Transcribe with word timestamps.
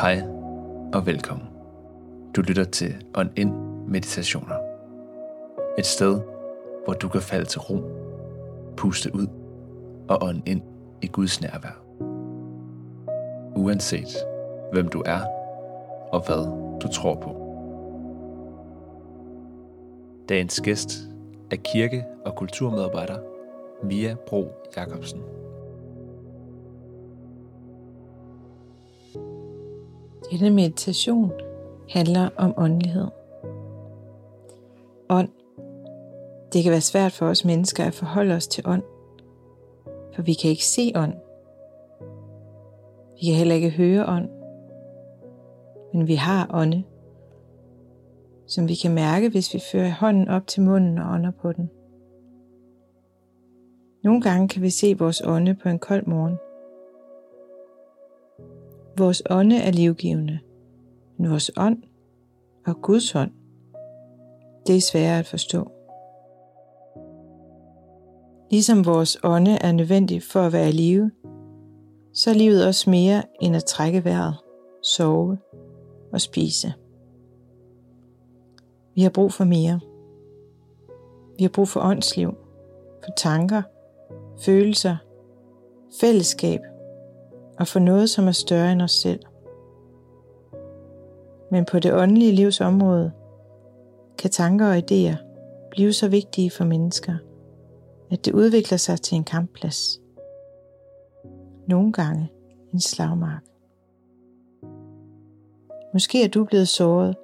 Hej 0.00 0.22
og 0.94 1.06
velkommen. 1.06 1.46
Du 2.36 2.40
lytter 2.40 2.64
til 2.64 3.04
On 3.14 3.30
In 3.36 3.52
Meditationer. 3.88 4.54
Et 5.78 5.86
sted, 5.86 6.20
hvor 6.84 6.94
du 6.94 7.08
kan 7.08 7.20
falde 7.20 7.44
til 7.44 7.60
ro, 7.60 7.76
puste 8.76 9.14
ud 9.14 9.26
og 10.08 10.18
ånde 10.22 10.42
ind 10.46 10.62
i 11.02 11.06
Guds 11.06 11.40
nærvær. 11.40 11.82
Uanset 13.56 14.16
hvem 14.72 14.88
du 14.88 15.02
er 15.06 15.20
og 16.12 16.26
hvad 16.26 16.44
du 16.80 16.88
tror 16.92 17.14
på. 17.14 17.30
Dagens 20.28 20.60
gæst 20.60 20.90
er 21.50 21.56
kirke- 21.56 22.04
og 22.24 22.36
kulturmedarbejder 22.36 23.18
Mia 23.82 24.14
Bro 24.26 24.52
Jacobsen. 24.76 25.22
Denne 30.30 30.50
meditation 30.50 31.32
handler 31.90 32.28
om 32.36 32.54
åndelighed. 32.56 33.06
Ånd. 35.10 35.28
Det 36.52 36.62
kan 36.62 36.72
være 36.72 36.80
svært 36.80 37.12
for 37.12 37.26
os 37.26 37.44
mennesker 37.44 37.84
at 37.84 37.94
forholde 37.94 38.34
os 38.34 38.46
til 38.46 38.64
ånd, 38.66 38.82
for 40.14 40.22
vi 40.22 40.34
kan 40.34 40.50
ikke 40.50 40.64
se 40.64 40.92
ånd. 40.94 41.14
Vi 43.20 43.26
kan 43.26 43.34
heller 43.34 43.54
ikke 43.54 43.70
høre 43.70 44.06
ånd, 44.06 44.28
men 45.94 46.06
vi 46.06 46.14
har 46.14 46.50
ånde, 46.54 46.82
som 48.46 48.68
vi 48.68 48.74
kan 48.74 48.94
mærke, 48.94 49.28
hvis 49.28 49.54
vi 49.54 49.60
fører 49.72 49.90
hånden 49.90 50.28
op 50.28 50.46
til 50.46 50.62
munden 50.62 50.98
og 50.98 51.14
ånder 51.14 51.30
på 51.30 51.52
den. 51.52 51.70
Nogle 54.04 54.22
gange 54.22 54.48
kan 54.48 54.62
vi 54.62 54.70
se 54.70 54.98
vores 54.98 55.22
ånde 55.26 55.54
på 55.54 55.68
en 55.68 55.78
kold 55.78 56.06
morgen. 56.06 56.38
Vores 58.98 59.22
ånde 59.30 59.56
er 59.56 59.70
livgivende, 59.70 60.38
men 61.18 61.30
vores 61.30 61.50
ånd 61.56 61.82
og 62.66 62.82
Guds 62.82 63.14
ånd, 63.14 63.30
det 64.66 64.76
er 64.76 64.80
sværere 64.80 65.18
at 65.18 65.26
forstå. 65.26 65.70
Ligesom 68.50 68.86
vores 68.86 69.18
ånde 69.24 69.58
er 69.60 69.72
nødvendig 69.72 70.22
for 70.22 70.40
at 70.40 70.52
være 70.52 70.68
i 70.68 70.72
live, 70.72 71.10
så 72.12 72.30
er 72.30 72.34
livet 72.34 72.66
også 72.66 72.90
mere 72.90 73.22
end 73.40 73.56
at 73.56 73.64
trække 73.64 74.04
vejret, 74.04 74.34
sove 74.82 75.38
og 76.12 76.20
spise. 76.20 76.72
Vi 78.94 79.02
har 79.02 79.10
brug 79.10 79.32
for 79.32 79.44
mere. 79.44 79.80
Vi 81.38 81.44
har 81.44 81.50
brug 81.54 81.68
for 81.68 81.80
åndsliv, 81.80 82.34
for 83.04 83.10
tanker, 83.16 83.62
følelser, 84.40 84.96
fællesskab 86.00 86.60
og 87.58 87.66
for 87.66 87.78
noget, 87.78 88.10
som 88.10 88.28
er 88.28 88.32
større 88.32 88.72
end 88.72 88.82
os 88.82 88.92
selv. 88.92 89.20
Men 91.50 91.64
på 91.64 91.78
det 91.78 91.94
åndelige 91.94 92.32
livs 92.32 92.60
område 92.60 93.12
kan 94.18 94.30
tanker 94.30 94.66
og 94.66 94.76
idéer 94.76 95.16
blive 95.70 95.92
så 95.92 96.08
vigtige 96.08 96.50
for 96.50 96.64
mennesker, 96.64 97.14
at 98.10 98.24
det 98.24 98.34
udvikler 98.34 98.78
sig 98.78 99.00
til 99.00 99.16
en 99.16 99.24
kampplads. 99.24 100.00
Nogle 101.68 101.92
gange 101.92 102.32
en 102.72 102.80
slagmark. 102.80 103.44
Måske 105.92 106.24
er 106.24 106.28
du 106.28 106.44
blevet 106.44 106.68
såret 106.68 107.16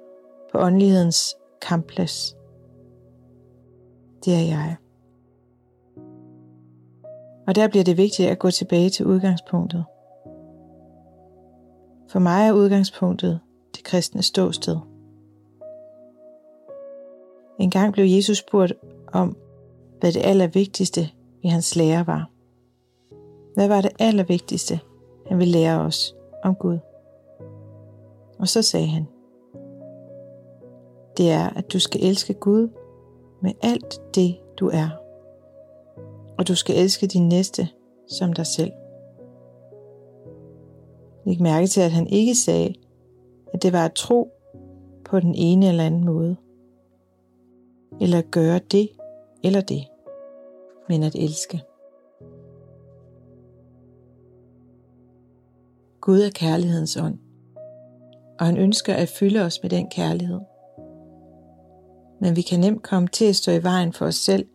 på 0.51 0.57
åndelighedens 0.57 1.35
kampplads. 1.61 2.35
Det 4.25 4.33
er 4.33 4.45
jeg. 4.47 4.75
Og 7.47 7.55
der 7.55 7.67
bliver 7.67 7.83
det 7.83 7.97
vigtigt 7.97 8.29
at 8.29 8.39
gå 8.39 8.51
tilbage 8.51 8.89
til 8.89 9.05
udgangspunktet. 9.05 9.85
For 12.07 12.19
mig 12.19 12.47
er 12.47 12.53
udgangspunktet 12.53 13.39
det 13.75 13.83
kristne 13.83 14.21
ståsted. 14.21 14.77
En 17.59 17.71
gang 17.71 17.93
blev 17.93 18.05
Jesus 18.05 18.37
spurgt 18.37 18.73
om, 19.13 19.37
hvad 19.99 20.11
det 20.13 20.21
allervigtigste 20.25 21.09
i 21.43 21.47
hans 21.47 21.75
lære 21.75 22.07
var. 22.07 22.29
Hvad 23.55 23.67
var 23.67 23.81
det 23.81 23.91
allervigtigste, 23.99 24.79
han 25.27 25.39
ville 25.39 25.51
lære 25.51 25.79
os 25.79 26.15
om 26.43 26.55
Gud? 26.55 26.79
Og 28.39 28.47
så 28.47 28.61
sagde 28.61 28.87
han, 28.87 29.07
det 31.17 31.31
er, 31.31 31.49
at 31.49 31.73
du 31.73 31.79
skal 31.79 32.03
elske 32.03 32.33
Gud 32.33 32.69
med 33.41 33.51
alt 33.63 34.15
det, 34.15 34.37
du 34.59 34.67
er. 34.73 34.89
Og 36.37 36.47
du 36.47 36.55
skal 36.55 36.75
elske 36.75 37.07
din 37.07 37.27
næste 37.27 37.67
som 38.09 38.33
dig 38.33 38.47
selv. 38.47 38.71
Læg 41.25 41.41
mærke 41.41 41.67
til, 41.67 41.81
at 41.81 41.91
han 41.91 42.07
ikke 42.07 42.35
sagde, 42.35 42.73
at 43.53 43.63
det 43.63 43.73
var 43.73 43.85
at 43.85 43.93
tro 43.93 44.31
på 45.05 45.19
den 45.19 45.35
ene 45.35 45.69
eller 45.69 45.83
anden 45.83 46.05
måde. 46.05 46.35
Eller 48.01 48.17
at 48.17 48.31
gøre 48.31 48.59
det 48.71 48.89
eller 49.43 49.61
det. 49.61 49.87
Men 50.89 51.03
at 51.03 51.15
elske. 51.15 51.61
Gud 56.01 56.19
er 56.19 56.29
kærlighedens 56.29 56.97
ånd. 56.97 57.19
Og 58.39 58.45
han 58.45 58.57
ønsker 58.57 58.93
at 58.93 59.09
fylde 59.09 59.41
os 59.41 59.59
med 59.61 59.69
den 59.69 59.89
kærlighed. 59.89 60.39
Men 62.21 62.35
vi 62.35 62.41
kan 62.41 62.59
nemt 62.59 62.83
komme 62.83 63.07
til 63.07 63.25
at 63.25 63.35
stå 63.35 63.51
i 63.51 63.63
vejen 63.63 63.93
for 63.93 64.05
os 64.05 64.15
selv 64.15 64.47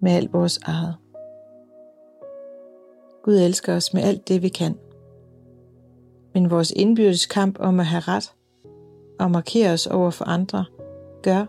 med 0.00 0.12
alt 0.12 0.32
vores 0.32 0.58
eget. 0.62 0.94
Gud 3.22 3.34
elsker 3.34 3.76
os 3.76 3.94
med 3.94 4.02
alt 4.02 4.28
det, 4.28 4.42
vi 4.42 4.48
kan. 4.48 4.78
Men 6.36 6.50
vores 6.50 6.70
indbyrdes 6.70 7.26
kamp 7.26 7.56
om 7.60 7.80
at 7.80 7.86
have 7.86 8.00
ret 8.00 8.32
og 9.20 9.30
markere 9.30 9.72
os 9.72 9.86
over 9.86 10.10
for 10.10 10.24
andre, 10.24 10.64
gør, 11.22 11.46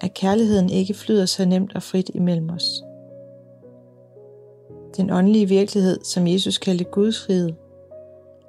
at 0.00 0.14
kærligheden 0.14 0.70
ikke 0.70 0.94
flyder 0.94 1.26
så 1.26 1.44
nemt 1.44 1.74
og 1.74 1.82
frit 1.82 2.10
imellem 2.14 2.50
os. 2.50 2.82
Den 4.96 5.10
åndelige 5.10 5.48
virkelighed, 5.48 6.04
som 6.04 6.26
Jesus 6.26 6.58
kaldte 6.58 6.84
Guds 6.84 7.28
rige, 7.28 7.56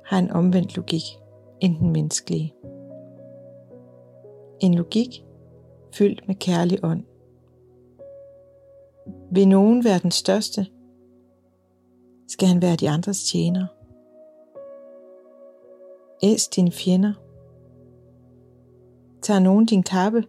har 0.06 0.20
en 0.20 0.32
omvendt 0.32 0.76
logik 0.76 1.04
end 1.60 1.78
den 1.78 1.90
menneskelige. 1.90 2.54
En 4.60 4.74
logik 4.74 5.26
fyldt 5.94 6.28
med 6.28 6.36
kærlig 6.36 6.80
ånd. 6.84 7.04
Vil 9.32 9.48
nogen 9.48 9.84
være 9.84 10.00
den 10.00 10.12
største, 10.12 10.66
skal 12.28 12.48
han 12.48 12.62
være 12.62 12.76
de 12.76 12.90
andres 12.90 13.24
tjener. 13.24 13.75
Æs 16.26 16.48
dine 16.48 16.72
fjender. 16.72 17.14
Tager 19.22 19.40
nogen 19.40 19.66
din 19.66 19.84
kappe, 19.84 20.24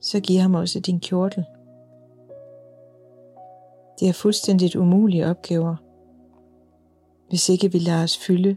så 0.00 0.20
giv 0.20 0.38
ham 0.40 0.54
også 0.54 0.80
din 0.80 1.00
kjortel. 1.00 1.44
Det 4.00 4.08
er 4.08 4.12
fuldstændigt 4.12 4.76
umulige 4.76 5.26
opgaver, 5.26 5.76
hvis 7.28 7.48
ikke 7.48 7.72
vi 7.72 7.78
lader 7.78 8.02
os 8.02 8.18
fylde 8.18 8.56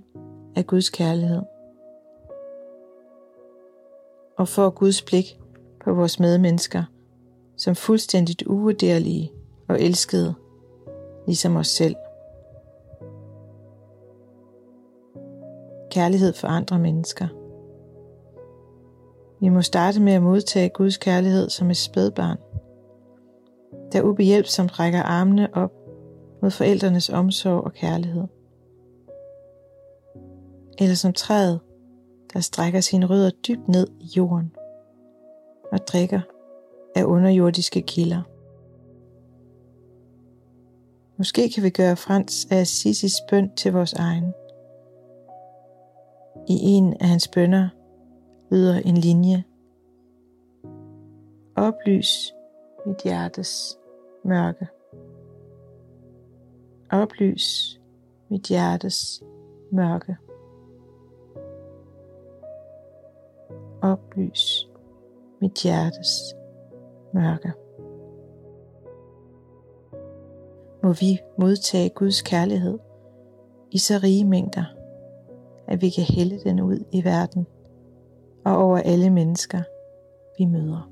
af 0.56 0.68
Guds 0.68 0.90
kærlighed. 0.90 1.42
Og 4.38 4.48
får 4.48 4.70
Guds 4.70 5.02
blik 5.02 5.40
på 5.84 5.94
vores 5.94 6.20
medmennesker 6.20 6.84
som 7.58 7.76
fuldstændigt 7.76 8.44
uvurderlige 8.48 9.32
og 9.68 9.82
elskede, 9.82 10.34
ligesom 11.28 11.56
os 11.56 11.68
selv. 11.68 11.96
Kærlighed 15.96 16.34
for 16.34 16.48
andre 16.48 16.80
mennesker. 16.80 17.28
Vi 19.40 19.50
må 19.50 19.62
starte 19.62 20.02
med 20.02 20.14
at 20.14 20.24
modtage 20.24 20.70
Guds 20.70 20.98
kærlighed 20.98 21.50
som 21.50 21.70
et 21.70 21.78
spædbarn, 21.78 22.38
der 23.92 24.02
ubehjælpsomt 24.02 24.80
rækker 24.80 25.04
armene 25.04 25.54
op 25.54 25.72
mod 26.42 26.52
forældrenes 26.52 27.10
omsorg 27.10 27.64
og 27.64 27.74
kærlighed. 27.74 28.24
Eller 30.80 30.96
som 30.96 31.14
træet, 31.14 31.60
der 32.34 32.40
strækker 32.40 32.82
sine 32.82 33.06
rødder 33.06 33.32
dybt 33.48 33.68
ned 33.68 33.88
i 34.00 34.06
jorden 34.18 34.52
og 35.72 35.80
drikker 35.88 36.22
af 36.96 37.04
underjordiske 37.04 37.82
kilder. 37.82 38.22
Måske 41.18 41.50
kan 41.50 41.64
vi 41.64 41.70
gøre 41.70 41.96
Frans 41.96 42.48
af 42.52 42.58
Assisis 42.58 43.14
bøn 43.30 43.56
til 43.56 43.74
vores 43.74 43.94
egen. 43.94 44.34
I 46.48 46.60
en 46.64 46.94
af 46.94 47.08
hans 47.08 47.28
bønder 47.28 47.70
lyder 48.52 48.76
en 48.76 48.98
linje. 48.98 49.44
Oplys 51.56 52.34
mit 52.86 53.04
hjertes 53.04 53.78
mørke. 54.24 54.68
Oplys 56.92 57.80
mit 58.30 58.48
hjertes 58.48 59.24
mørke. 59.72 60.18
Oplys 63.82 64.70
mit 65.42 65.64
hjertes 65.64 66.36
mørke. 67.14 67.54
Må 70.84 70.94
vi 70.94 71.20
modtage 71.40 71.90
Guds 71.90 72.22
kærlighed 72.22 72.80
i 73.72 73.78
så 73.78 74.00
rige 74.04 74.26
mængder, 74.26 74.66
at 75.68 75.82
vi 75.82 75.90
kan 75.90 76.04
hælde 76.04 76.40
den 76.44 76.60
ud 76.62 76.80
i 76.92 77.04
verden 77.04 77.48
og 78.46 78.58
over 78.58 78.78
alle 78.78 79.10
mennesker, 79.10 79.62
vi 80.40 80.46
møder. 80.46 80.92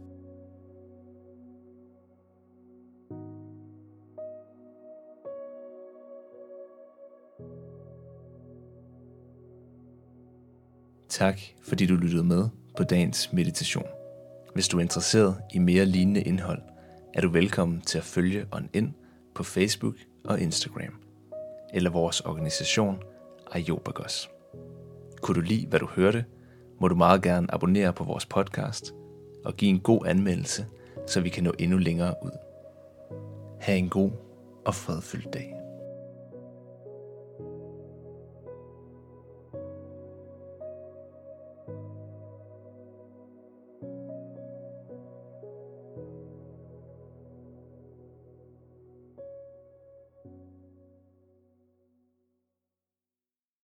Tak 11.10 11.40
fordi 11.64 11.86
du 11.86 11.96
lyttede 11.96 12.24
med 12.24 12.50
på 12.78 12.84
dagens 12.84 13.34
meditation. 13.34 13.88
Hvis 14.54 14.68
du 14.68 14.78
er 14.78 14.82
interesseret 14.82 15.38
i 15.54 15.60
mere 15.60 15.86
lignende 15.86 16.22
indhold, 16.22 16.62
er 17.14 17.22
du 17.22 17.30
velkommen 17.30 17.82
til 17.82 17.98
at 17.98 18.04
følge 18.04 18.46
On 18.52 18.70
ind 18.74 18.94
på 19.36 19.44
Facebook 19.44 19.96
og 20.26 20.40
Instagram, 20.40 20.94
eller 21.74 21.90
vores 21.90 22.22
organisation 22.22 22.98
Ayobagos. 23.52 24.30
Kunne 25.24 25.36
du 25.36 25.42
lide, 25.42 25.68
hvad 25.68 25.80
du 25.80 25.86
hørte, 25.86 26.26
må 26.82 26.88
du 26.88 26.96
meget 26.96 27.22
gerne 27.22 27.54
abonnere 27.54 27.94
på 27.94 28.04
vores 28.04 28.26
podcast 28.26 28.94
og 29.46 29.54
give 29.58 29.70
en 29.70 29.80
god 29.80 30.06
anmeldelse, 30.06 30.66
så 31.08 31.22
vi 31.22 31.30
kan 31.30 31.44
nå 31.44 31.52
endnu 31.60 31.78
længere 31.78 32.16
ud. 32.24 32.32
Ha' 33.62 33.76
en 33.76 33.90
god 33.90 34.12
og 34.66 34.76
fredfyldt 34.76 35.34
dag. 35.34 35.63